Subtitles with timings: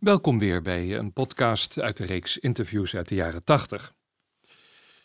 [0.00, 3.94] Welkom weer bij een podcast uit de reeks interviews uit de jaren 80.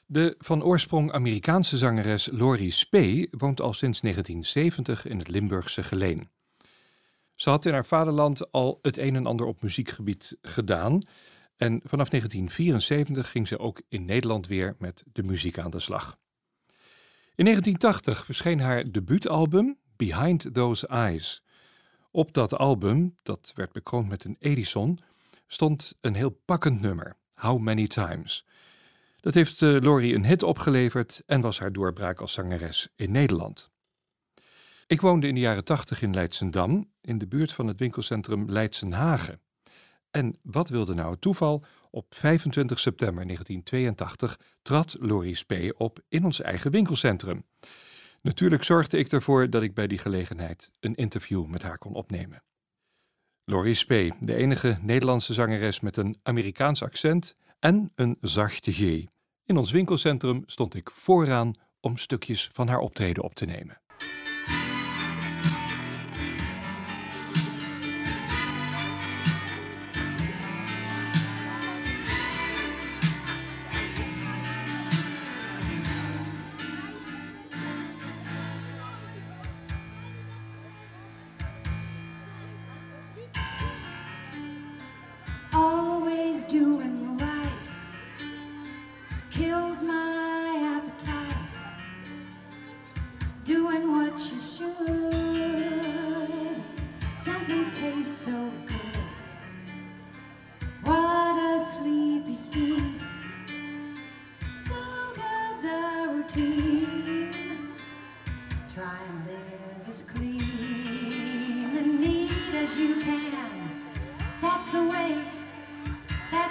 [0.05, 6.29] De van oorsprong Amerikaanse zangeres Laurie Spee woont al sinds 1970 in het Limburgse Geleen.
[7.33, 11.01] Ze had in haar vaderland al het een en ander op muziekgebied gedaan
[11.57, 16.17] en vanaf 1974 ging ze ook in Nederland weer met de muziek aan de slag.
[17.35, 21.43] In 1980 verscheen haar debuutalbum Behind Those Eyes.
[22.15, 24.99] Op dat album, dat werd bekroond met een Edison,
[25.47, 28.45] stond een heel pakkend nummer, How Many Times.
[29.19, 33.71] Dat heeft uh, Laurie een hit opgeleverd en was haar doorbraak als zangeres in Nederland.
[34.87, 39.41] Ik woonde in de jaren 80 in Leidsendam, in de buurt van het winkelcentrum Leidsenhagen.
[40.11, 41.65] En wat wilde nou het toeval?
[41.89, 47.45] Op 25 september 1982 trad Laurie Spee op in ons eigen winkelcentrum.
[48.25, 52.43] Natuurlijk zorgde ik ervoor dat ik bij die gelegenheid een interview met haar kon opnemen.
[53.43, 58.79] Laurie Spee, de enige Nederlandse zangeres met een Amerikaans accent en een zachte G.
[59.43, 63.81] In ons winkelcentrum stond ik vooraan om stukjes van haar optreden op te nemen.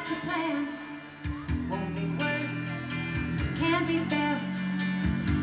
[0.09, 0.69] The plan.
[1.71, 2.67] Won't be worst,
[3.57, 4.53] can't be best.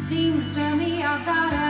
[0.07, 1.60] Seems to me I've got an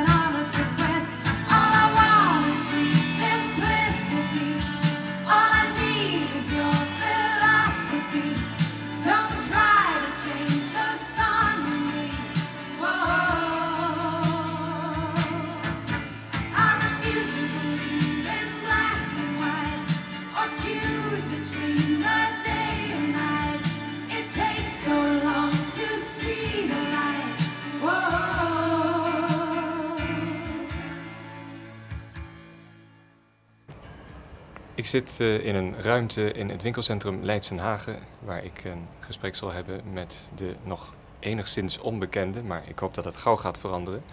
[34.75, 39.51] Ik zit eh, in een ruimte in het winkelcentrum Leidsenhagen, waar ik een gesprek zal
[39.51, 44.03] hebben met de nog enigszins onbekende, maar ik hoop dat het gauw gaat veranderen,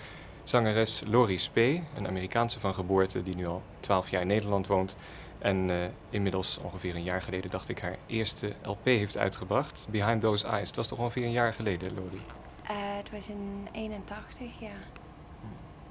[0.44, 4.96] zangeres Laurie Spee, een Amerikaanse van geboorte die nu al 12 jaar in Nederland woont
[5.38, 5.76] en eh,
[6.10, 10.66] inmiddels ongeveer een jaar geleden, dacht ik, haar eerste LP heeft uitgebracht, Behind Those Eyes.
[10.66, 12.22] Het was toch ongeveer een jaar geleden, Laurie?
[12.62, 14.76] Eh, het was in 81, ja.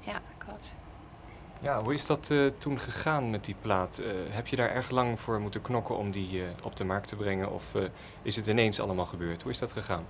[0.00, 0.74] Ja, klopt.
[1.60, 3.98] Ja, hoe is dat eh, toen gegaan met die plaat?
[3.98, 7.08] Eh, heb je daar erg lang voor moeten knokken om die eh, op de markt
[7.08, 7.52] te brengen?
[7.52, 7.64] Of
[8.22, 9.42] is het ineens allemaal gebeurd?
[9.42, 10.06] Hoe is dat gegaan?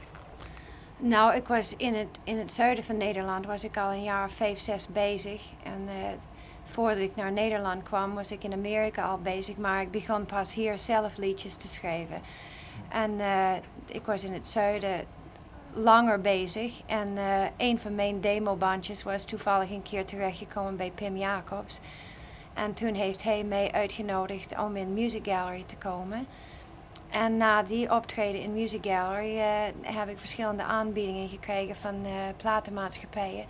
[0.98, 4.24] Nou, ik was in het, in het zuiden van Nederland was ik al een jaar
[4.24, 5.42] of vijf, zes bezig.
[5.62, 5.88] En
[6.64, 9.56] voordat ik naar Nederland kwam, was ik in Amerika al bezig.
[9.56, 12.20] Maar ik begon pas hier zelf liedjes te schrijven.
[12.88, 13.20] En
[13.86, 15.06] ik was in het zuiden
[15.72, 16.80] langer bezig.
[16.86, 21.80] En eh, een van mijn demobandjes was toevallig een keer terechtgekomen bij Pim Jacobs.
[22.54, 26.26] En toen heeft hij mij uitgenodigd om in Music Gallery te komen.
[27.10, 32.10] En na die optreden in Music Gallery eh, heb ik verschillende aanbiedingen gekregen van eh,
[32.36, 33.44] platenmaatschappijen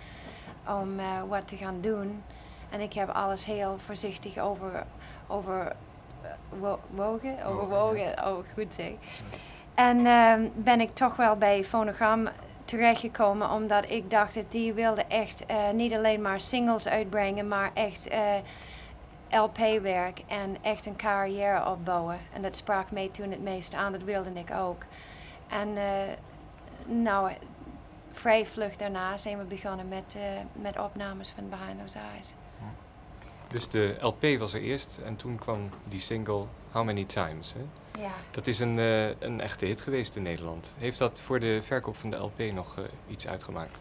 [0.67, 0.97] om
[1.29, 2.23] wat te gaan doen.
[2.71, 4.85] En ik heb alles heel voorzichtig over,
[5.27, 5.77] over
[6.49, 8.93] wo- wogen, overwogen, oh goed zeg.
[9.79, 12.29] En ehm, ben ik toch wel bij Phonogram
[12.65, 17.71] terechtgekomen omdat ik dacht dat die wilde echt eh, niet alleen maar singles uitbrengen, maar
[17.75, 18.35] echt eh,
[19.31, 22.19] LP-werk en echt een carrière opbouwen.
[22.33, 24.83] En dat sprak mij toen het meest aan, dat wilde ik ook.
[25.49, 25.85] En eh,
[26.87, 27.33] nou,
[28.13, 30.17] vrij vlug daarna zijn we begonnen met,
[30.53, 32.35] met opnames van Behind Those Eyes.
[33.49, 37.53] Dus de LP was er eerst en toen kwam die single How Many Times.
[37.53, 37.61] Hè?
[38.03, 38.13] Ja.
[38.31, 40.77] Dat is een, eh, een echte hit geweest in Nederland.
[40.79, 43.79] Heeft dat voor de verkoop van de LP nog eh, iets uitgemaakt?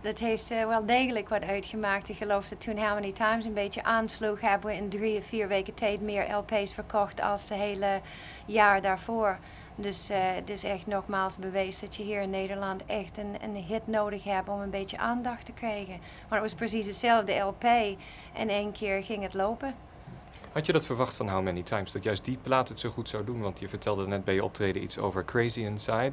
[0.00, 2.08] Dat heeft eh, wel degelijk wat uitgemaakt.
[2.08, 5.26] Ik geloof dat toen How Many Times een beetje aansloeg, hebben we in drie of
[5.26, 8.00] vier weken tijd meer LP's verkocht als de hele
[8.46, 9.38] jaar daarvoor.
[9.74, 13.86] Dus het is echt nogmaals bewezen dat je hier in Nederland echt een, een hit
[13.86, 16.00] nodig hebt om een beetje aandacht te krijgen.
[16.28, 17.64] Maar het was precies hetzelfde LP
[18.32, 19.74] en één keer ging het lopen.
[20.52, 21.92] Had je dat verwacht van How Many Times?
[21.92, 23.40] Dat juist die plaat het zo goed zou doen?
[23.40, 26.12] Want je vertelde net bij je optreden iets over Crazy Inside.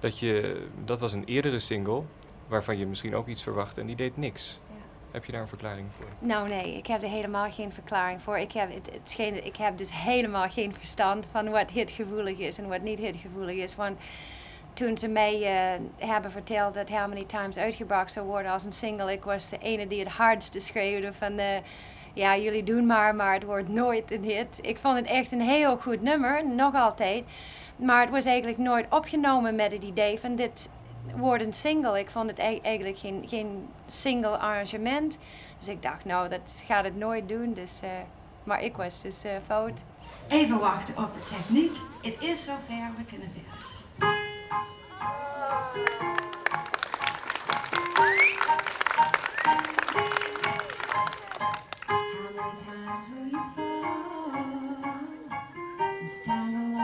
[0.00, 2.02] Dat, je, dat was een eerdere single
[2.48, 4.58] waarvan je misschien ook iets verwachtte en die deed niks.
[4.68, 4.74] Ja.
[5.10, 6.06] Heb je daar een verklaring voor?
[6.18, 8.38] Nou nee, ik heb er helemaal geen verklaring voor.
[8.38, 12.58] Ik heb, het, het scheen- ik heb dus helemaal geen verstand van wat hitgevoelig is
[12.58, 13.74] en wat niet hitgevoelig is.
[13.74, 13.98] Want
[14.72, 18.72] toen ze mij eh, hebben verteld dat How Many Times uitgebracht zou worden als een
[18.72, 21.56] single, ik was de ene die het hardste schreeuwde van eh,
[22.16, 24.58] ja, jullie doen maar, maar het wordt nooit een hit.
[24.62, 27.24] Ik vond het echt een heel goed nummer, nog altijd.
[27.76, 30.68] Maar het was eigenlijk nooit opgenomen met het idee van dit
[31.16, 31.98] wordt een single.
[31.98, 35.18] Ik vond het ei- eigenlijk geen, geen single arrangement.
[35.58, 37.52] Dus ik dacht, nou, dat gaat het nooit doen.
[37.52, 37.88] Dus, eh,
[38.44, 39.78] maar ik was dus eh, fout.
[40.28, 41.76] Even wachten op de techniek.
[42.02, 43.64] Het is zover, we kunnen verder.
[52.54, 54.32] Times will you fall.
[56.00, 56.75] And stand alone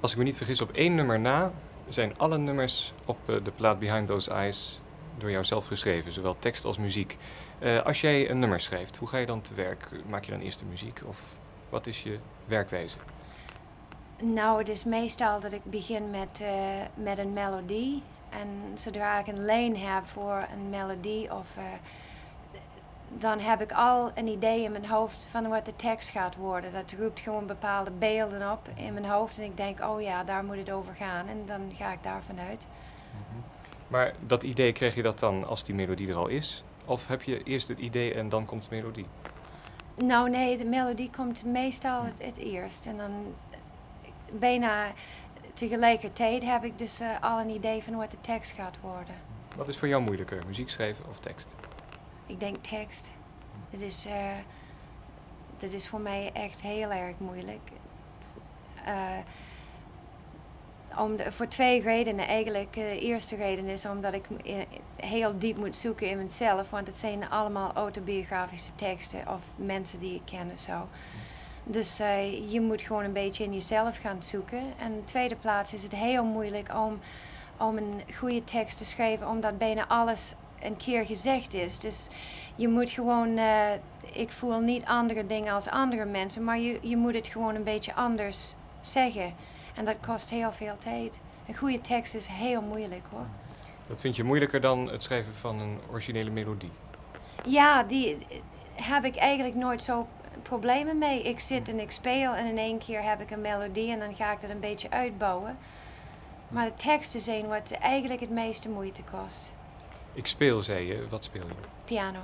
[0.00, 1.52] Als ik me niet vergis, op één nummer na
[1.88, 4.80] zijn alle nummers op eh, de plaat Behind Those Eyes
[5.18, 7.16] door jou zelf geschreven, zowel tekst als muziek.
[7.58, 9.88] Eh, als jij een nummer schrijft, hoe ga je dan te werk?
[10.08, 11.18] Maak je dan eerst de muziek of
[11.68, 12.96] wat is je werkwijze?
[14.22, 16.50] Nou, het is meestal dat ik begin met, eh,
[16.94, 18.02] met een melodie.
[18.28, 21.46] En zodra ik een lijn heb voor een melodie, of,
[23.18, 26.72] dan heb ik al een idee in mijn hoofd van wat de tekst gaat worden.
[26.72, 29.38] Dat roept gewoon bepaalde beelden op in mijn hoofd.
[29.38, 31.28] En ik denk, oh ja, daar moet het over gaan.
[31.28, 32.66] En dan ga ik daarvan uit.
[33.88, 36.64] Maar dat idee kreeg je dat dan als die melodie er al is?
[36.84, 39.06] Of heb je eerst het idee en dan komt de melodie?
[39.94, 42.86] Nou nee, de melodie komt meestal het, het eerst.
[42.86, 43.34] En dan
[44.32, 44.92] bijna
[45.54, 49.14] tegelijkertijd heb ik dus eh, al een idee van wat de tekst gaat worden.
[49.56, 51.54] Wat is voor jou moeilijker, muziek schrijven of tekst?
[52.30, 53.12] Ik denk tekst.
[53.70, 54.36] Dat is, eh,
[55.58, 57.70] dat is voor mij echt heel erg moeilijk.
[58.84, 59.18] Eh,
[60.98, 62.76] om voor twee redenen eigenlijk.
[62.76, 64.26] Eh, De eerste reden is omdat ik
[64.96, 66.70] heel diep moet zoeken in mezelf.
[66.70, 70.88] Want het zijn allemaal autobiografische teksten of mensen die ik ken of zo.
[71.64, 71.96] Dus
[72.50, 74.62] je moet gewoon een beetje in jezelf gaan zoeken.
[74.78, 76.98] En in de tweede plaats is het heel moeilijk om,
[77.56, 81.78] om een goede tekst te schrijven, omdat bijna alles een keer gezegd is.
[81.78, 82.08] Dus
[82.56, 83.72] je moet gewoon, eh,
[84.12, 87.64] ik voel niet andere dingen als andere mensen, maar je, je moet het gewoon een
[87.64, 89.34] beetje anders zeggen.
[89.74, 91.20] En dat kost heel veel tijd.
[91.46, 93.26] Een goede tekst is heel moeilijk hoor.
[93.86, 96.70] Dat vind je moeilijker dan het schrijven van een originele melodie?
[97.44, 98.18] Ja, die
[98.74, 100.06] heb ik eigenlijk nooit zo
[100.42, 101.22] problemen mee.
[101.22, 104.14] Ik zit en ik speel en in één keer heb ik een melodie en dan
[104.14, 105.58] ga ik dat een beetje uitbouwen.
[106.48, 109.52] Maar de tekst is een wat eigenlijk het meeste moeite kost.
[110.20, 111.08] Ik speel, zei je.
[111.08, 111.54] Wat speel je?
[111.84, 112.18] Piano.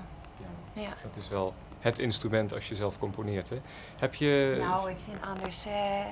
[0.72, 0.88] Ja.
[0.88, 3.60] Dat is wel het instrument als je zelf componeert, hè?
[3.98, 4.56] Heb je...
[4.58, 6.04] Nou, ik vind anders eh,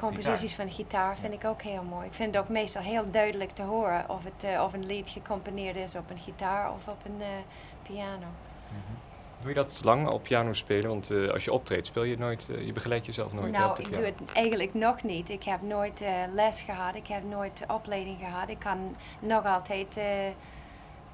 [0.00, 2.06] composities van gitaar vind ik ook heel mooi.
[2.06, 5.08] Ik vind het ook meestal heel duidelijk te horen of, het, eh, of een lied
[5.08, 7.28] gecomponeerd is op een gitaar of op een eh,
[7.82, 8.26] piano.
[8.68, 8.94] Mhm.
[9.40, 10.88] Doe je dat lang al piano spelen?
[10.88, 13.96] Want als je optreedt speel je nooit, je begeleidt jezelf nooit hè, op nou, ik
[13.96, 15.28] doe het eigenlijk nog niet.
[15.28, 18.48] Ik heb nooit les gehad, ik heb nooit opleiding gehad.
[18.48, 19.98] Ik kan nog altijd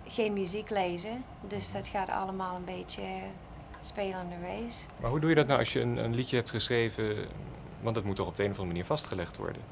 [0.07, 1.25] geen muziek lezen.
[1.41, 3.03] Dus dat gaat allemaal een beetje
[3.81, 4.85] spelen on the race.
[5.01, 7.29] Maar hoe doe je dat nou als je een, een liedje hebt geschreven?
[7.81, 9.63] Want het moet toch op de een of andere manier vastgelegd worden?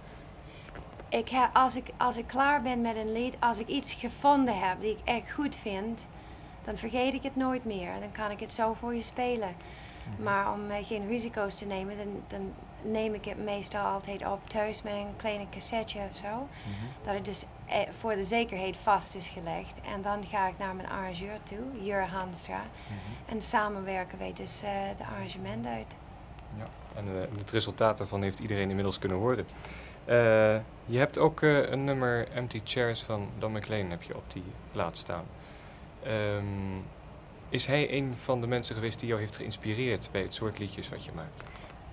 [1.09, 4.59] Ik heb, als, ik, als ik klaar ben met een lied, als ik iets gevonden
[4.59, 6.07] heb die ik echt goed vind,
[6.65, 8.01] dan vergeet ik het nooit meer.
[8.01, 9.55] Dan kan ik het zo voor je spelen.
[10.23, 12.53] Maar om eh, geen risico's te nemen, dan, dan
[12.93, 16.49] neem ik het meestal altijd op thuis met een kleine cassetje of zo.
[17.05, 17.45] Dat het dus
[17.99, 19.81] voor de zekerheid vast is gelegd.
[19.81, 22.63] En dan ga ik naar mijn arrangeur toe, Jur Hanstra.
[23.27, 25.97] En samen werken wij dus eh de arrangement uit.
[26.59, 26.69] Ja.
[26.95, 29.47] En eh, het resultaat daarvan heeft iedereen inmiddels kunnen horen.
[30.05, 34.33] Eh, je hebt ook eh, een nummer Empty Chairs van Don McLean heb je op
[34.33, 35.25] die plaat staan.
[36.03, 36.45] Ehm,
[37.49, 40.89] is hij een van de mensen geweest die jou heeft geïnspireerd bij het soort liedjes
[40.89, 41.43] wat je maakt?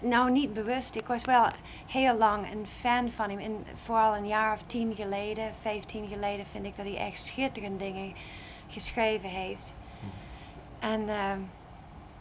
[0.01, 0.95] Nou, niet bewust.
[0.95, 1.45] Ik was wel
[1.87, 3.39] heel lang een fan van hem.
[3.39, 7.83] En vooral een jaar of tien geleden, vijftien geleden, vind ik dat hij echt schitterende
[7.83, 8.13] dingen
[8.67, 9.75] geschreven heeft.
[10.79, 11.39] En ehm,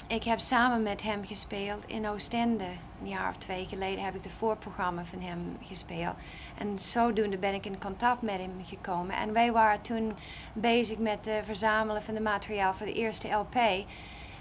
[0.06, 2.64] ik heb samen met hem gespeeld in Oostende.
[3.00, 6.14] Een jaar of twee geleden heb ik de voorprogramma van hem gespeeld.
[6.58, 9.16] En zodoende ben ik in contact met hem gekomen.
[9.16, 10.16] En wij waren toen
[10.52, 13.56] bezig met het verzamelen van de materiaal voor de eerste LP.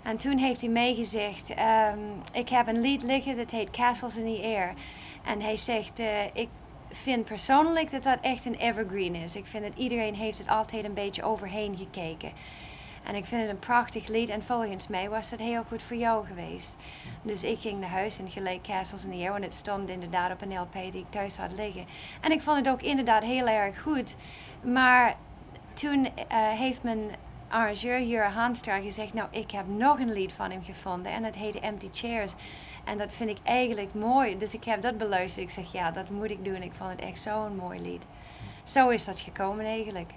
[0.07, 1.99] En toen heeft hij meegezegd, ehm,
[2.31, 4.73] ik heb een lied liggen dat heet Castles in the Air.
[5.23, 6.49] En hij zegt, eh, ik
[6.91, 9.35] vind persoonlijk dat dat echt een evergreen is.
[9.35, 12.31] Ik vind dat iedereen heeft het altijd een beetje overheen gekeken.
[13.03, 15.97] En ik vind het een prachtig lied en volgens mij was dat heel goed voor
[15.97, 16.75] jou geweest.
[17.21, 20.31] Dus ik ging naar huis en geleek Castles in the Air en het stond inderdaad
[20.31, 21.85] op een LP die ik thuis had liggen.
[22.21, 24.15] En ik vond het ook inderdaad heel erg goed.
[24.61, 25.15] Maar
[25.73, 27.09] toen eh, heeft mijn
[27.49, 31.35] arrangeur Jura Hanstra gezegd, nou ik heb nog een lied van hem gevonden en dat
[31.35, 32.33] heette Empty Chairs.
[32.85, 34.37] En dat vind ik eigenlijk mooi.
[34.37, 35.45] Dus ik heb dat beluisterd.
[35.45, 36.61] Ik zeg, ja, dat moet ik doen.
[36.61, 38.05] Ik vond het echt zo'n mooi lied.
[38.63, 40.11] Zo is dat gekomen eigenlijk.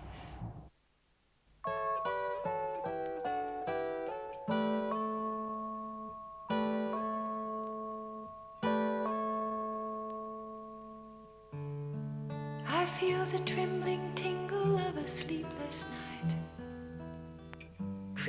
[12.67, 16.37] I feel the trembling tingle of a sleepless night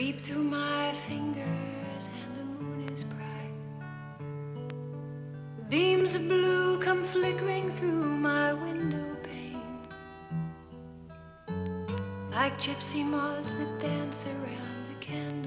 [0.01, 3.53] creep through my fingers, and the moon is bright.
[5.69, 9.77] Beams of blue come flickering through my window pane,
[12.31, 15.40] like gypsy moths that dance around the candle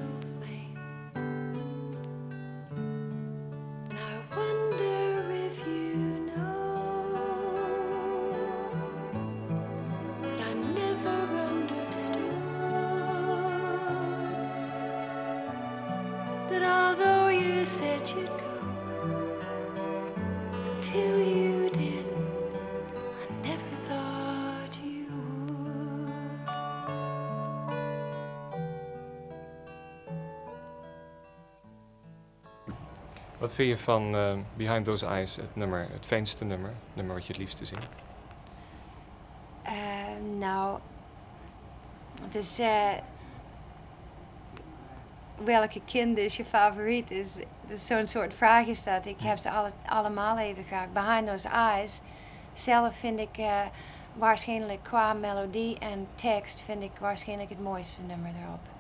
[17.64, 18.44] said you'd go
[20.76, 22.04] until you did,
[23.22, 26.10] I never thought you would.
[33.38, 37.14] Wat vind je van eh, Behind Those Eyes, het nummer, het fijnste nummer, het nummer
[37.14, 37.94] wat je het liefste zingt?
[39.62, 39.72] Eh,
[40.38, 40.78] nou,
[42.22, 42.58] het is.
[42.58, 42.92] eh,
[45.36, 47.10] welke kind is je favoriet?
[47.10, 47.36] Is,
[47.66, 49.06] is zo'n soort vraag is dat.
[49.06, 50.92] Ik heb ze alle, allemaal even graag.
[50.92, 52.00] Behind Those Eyes.
[52.52, 53.60] Zelf vind ik eh,
[54.12, 58.73] waarschijnlijk qua melodie en tekst vind ik waarschijnlijk het mooiste nummer erop.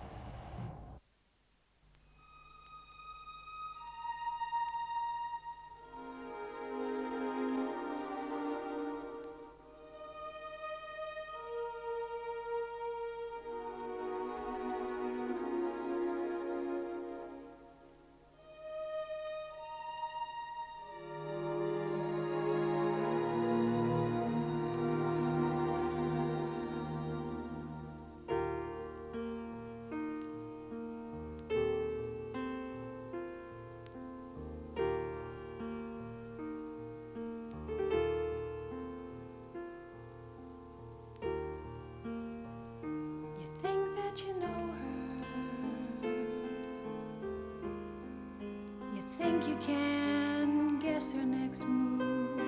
[49.38, 52.40] Think you can guess her next move.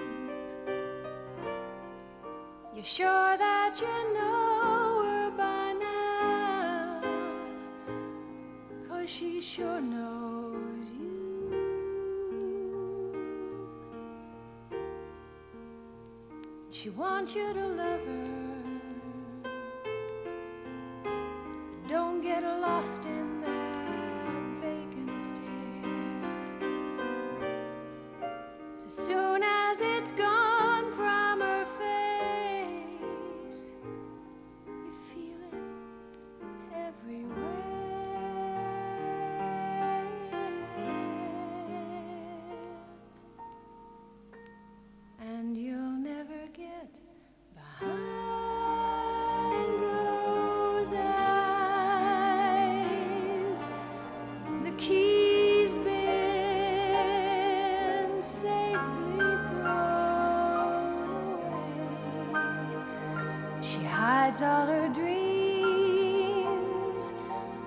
[2.75, 7.03] You're sure that you know her by now.
[8.89, 11.17] Cause she sure knows you.
[16.71, 18.27] She wants you to love her.
[21.89, 23.26] Don't get lost in
[63.63, 65.13] hides all her dreams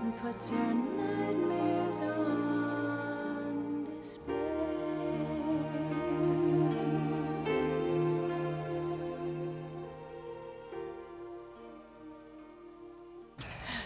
[0.01, 4.36] and puts her nightmares on display.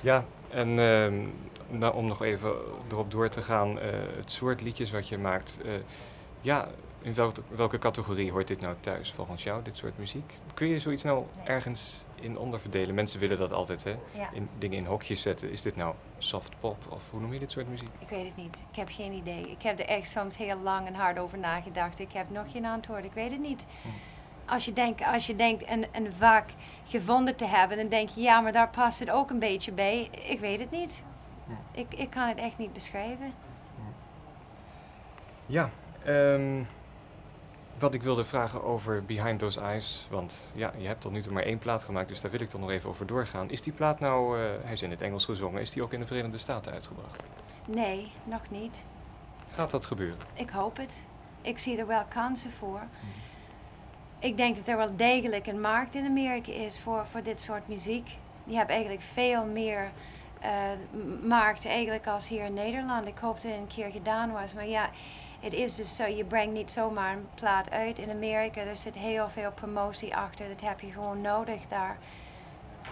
[0.01, 1.13] Ja, en ehm,
[1.69, 2.51] nou, om nog even
[2.91, 5.59] erop door te gaan, eh, het soort liedjes wat je maakt.
[5.65, 5.71] eh,
[6.41, 6.67] ja,
[7.03, 10.33] in welke, welke categorie hoort dit nou thuis volgens jou, dit soort muziek?
[10.53, 12.95] Kun je zoiets nou ergens in onderverdelen?
[12.95, 13.95] Mensen willen dat altijd, hè?
[14.11, 14.29] Ja.
[14.33, 15.51] In, dingen in hokjes zetten.
[15.51, 17.89] Is dit nou soft pop of hoe noem je dit soort muziek?
[17.99, 18.57] Ik weet het niet.
[18.71, 19.51] Ik heb geen idee.
[19.51, 21.99] Ik heb er echt soms heel lang en hard over nagedacht.
[21.99, 23.05] Ik heb nog geen antwoord.
[23.05, 23.65] Ik weet het niet.
[23.81, 23.87] Hm.
[24.45, 26.49] Als je, denkt, als je denkt een, een vak
[26.85, 30.09] gevonden te hebben, dan denk je ja, maar daar past het ook een beetje bij.
[30.27, 31.03] Ik weet het niet.
[31.45, 31.79] Hm.
[31.79, 33.33] Ik, ik kan het echt niet beschrijven.
[35.45, 35.69] Ja,
[36.03, 36.63] ehm,
[37.79, 41.33] wat ik wilde vragen over Behind Those Eyes, want ja, je hebt tot nu toe
[41.33, 43.49] maar één plaat gemaakt, dus daar wil ik toch nog even over doorgaan.
[43.49, 45.99] Is die plaat nou, eh, hij is in het Engels gezongen, is die ook in
[45.99, 47.23] de Verenigde Staten uitgebracht?
[47.67, 48.85] Nee, nog niet.
[49.51, 50.25] Gaat dat gebeuren?
[50.33, 51.03] Ik hoop het.
[51.41, 52.81] Ik zie er wel kansen voor.
[54.19, 57.67] Ik denk dat er wel degelijk een markt in Amerika is voor, voor dit soort
[57.67, 58.17] muziek.
[58.43, 59.91] Die hebben eigenlijk veel meer
[60.39, 60.51] eh,
[61.23, 63.07] markt eigenlijk als hier in Nederland.
[63.07, 64.53] Ik hoop dat het een keer gedaan was.
[64.53, 64.89] Maar ja,
[65.43, 68.61] het is dus zo, je brengt niet zomaar een plaat uit in Amerika.
[68.61, 70.47] Er zit heel veel promotie achter.
[70.47, 71.97] Dat heb je gewoon nodig daar.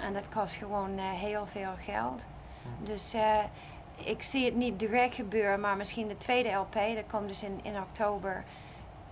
[0.02, 2.26] En dat kost gewoon eh, heel veel geld.
[2.84, 3.40] Dus eh,
[3.96, 7.60] ik zie het niet direct gebeuren, maar misschien de tweede LP, dat komt dus in,
[7.64, 8.44] in oktober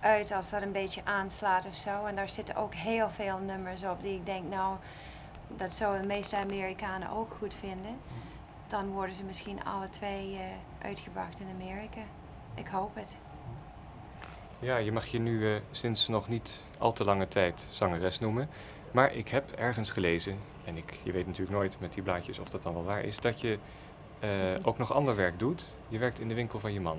[0.00, 2.04] uit als dat een beetje aanslaat of zo.
[2.04, 4.76] En daar zitten ook heel veel nummers op die ik denk, nou,
[5.48, 7.96] dat zouden de meeste Amerikanen ook goed vinden.
[8.66, 12.00] Dan worden ze misschien alle twee eh, uitgebracht in Amerika.
[12.54, 13.16] Ik hoop het.
[14.60, 18.48] Ja, je mag je nu eh, sinds nog niet al te lange tijd zangeres noemen.
[18.92, 22.48] Maar ik heb ergens gelezen, en ik, je weet natuurlijk nooit met die blaadjes of
[22.48, 23.58] dat dan wel waar is, dat je
[24.18, 24.30] eh,
[24.62, 25.76] ook nog ander werk doet.
[25.88, 26.98] Je werkt in de winkel van je man.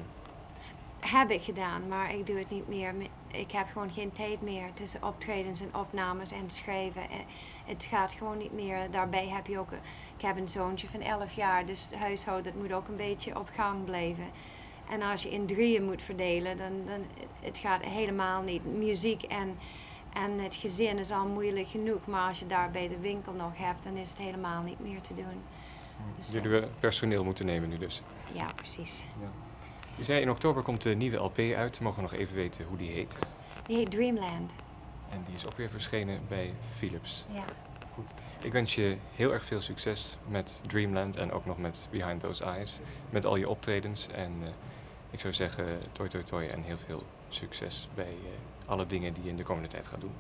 [1.00, 2.96] Heb ik gedaan, maar ik doe het niet meer.
[2.96, 7.10] Me- Ik heb gewoon geen tijd meer tussen optredens en opnames en schrijven.
[7.10, 7.26] En
[7.66, 8.92] Het gaat gewoon niet meer.
[8.92, 9.72] Daarbij heb je ook,
[10.18, 13.50] ik heb een zoontje van 11 jaar, dus het huishouden moet ook een beetje op
[13.54, 14.26] gang blijven.
[14.92, 17.06] En als je in drieën moet verdelen, dan, dan
[17.40, 18.66] het gaat helemaal niet.
[18.66, 19.58] Muziek en,
[20.14, 23.84] en het gezin is al moeilijk genoeg, maar als je daarbij de winkel nog hebt,
[23.84, 25.42] dan is het helemaal niet meer te doen.
[26.16, 28.02] Dus, Jullie we personeel moeten nemen nu dus.
[28.34, 29.04] ja, precies.
[29.96, 31.80] Je zei in oktober komt de nieuwe LP uit.
[31.80, 33.18] Mogen we nog even weten hoe die heet?
[33.66, 34.52] Die heet Dreamland.
[35.10, 37.26] En die is ook weer verschenen bij Philips.
[37.34, 37.44] Ja.
[38.40, 42.44] Ik wens je heel erg veel succes met Dreamland en ook nog met Behind Those
[42.44, 42.80] Eyes.
[43.10, 44.08] Met al je optredens.
[44.08, 44.50] En eh,
[45.12, 49.24] ik zou zeggen, toi toi toi en heel veel succes bij eh, alle dingen die
[49.24, 50.16] je in de komende tijd gaat doen.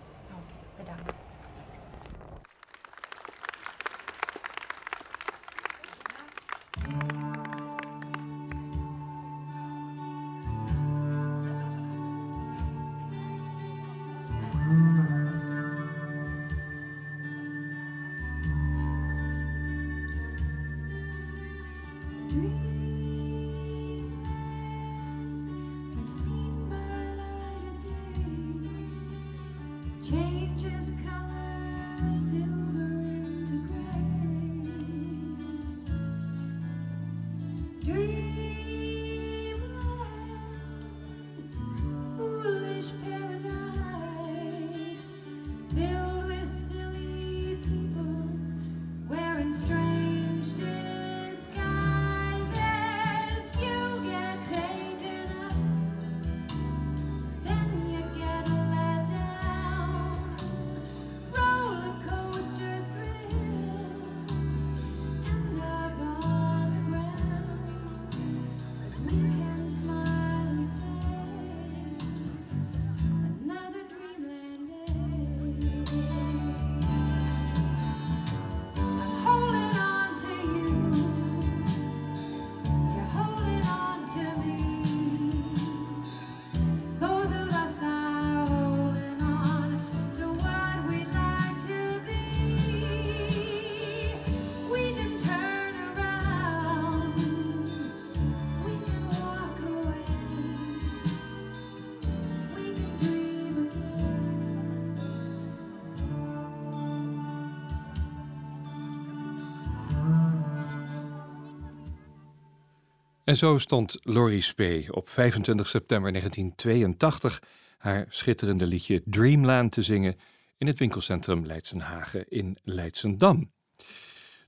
[113.31, 117.41] En zo stond Laurie Spee op 25 september 1982
[117.77, 120.15] haar schitterende liedje Dreamland te zingen
[120.57, 123.51] in het winkelcentrum Leidsenhagen in Leidsendam.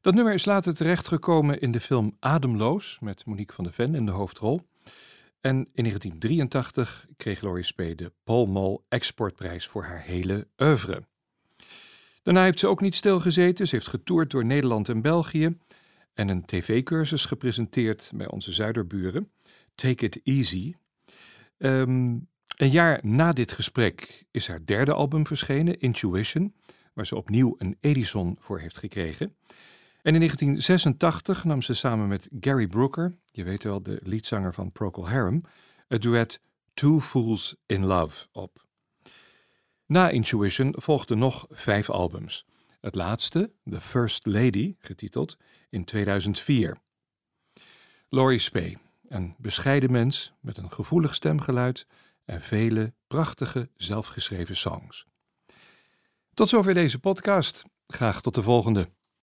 [0.01, 4.05] Dat nummer is later terechtgekomen in de film Ademloos met Monique van der Ven in
[4.05, 4.61] de hoofdrol.
[5.41, 11.03] En in 1983 kreeg Laurie Spee de Paul Mall Exportprijs voor haar hele oeuvre.
[12.23, 13.67] Daarna heeft ze ook niet stilgezeten.
[13.67, 15.57] Ze heeft getoerd door Nederland en België
[16.13, 19.31] en een tv-cursus gepresenteerd bij onze zuiderburen.
[19.75, 20.73] Take It Easy.
[21.57, 22.17] Ehm,
[22.57, 26.53] een jaar na dit gesprek is haar derde album verschenen, Intuition,
[26.93, 29.35] waar ze opnieuw een Edison voor heeft gekregen.
[30.01, 34.71] En in 1986 nam ze samen met Gary Brooker, je weet wel, de liedzanger van
[34.71, 35.41] Procol Harum,
[35.87, 36.41] het duet
[36.73, 38.65] Two Fools in Love op.
[39.85, 42.45] Na Intuition volgden nog vijf albums.
[42.83, 45.37] Het laatste, The First Lady, getiteld,
[45.69, 46.77] in 2004.
[48.09, 51.87] Laurie Spee, een bescheiden mens met een gevoelig stemgeluid
[52.25, 55.05] en vele prachtige zelfgeschreven songs.
[56.33, 57.63] Tot zover deze podcast.
[57.87, 58.89] Graag tot de volgende.